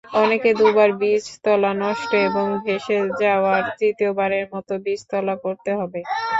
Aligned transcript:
অনেকের 0.17 0.55
দুবার 0.59 0.89
বীজতলা 0.99 1.71
নষ্ট 1.81 2.11
এবং 2.27 2.45
ভেসে 2.63 2.97
যাওয়ার 3.21 3.61
তৃতীয়বারের 3.77 4.45
মতো 4.53 4.73
বীজতলা 4.85 5.35
করতে 5.43 5.71
হবে। 5.79 5.99